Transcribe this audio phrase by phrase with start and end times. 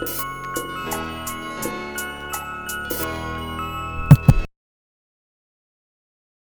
[0.00, 0.39] you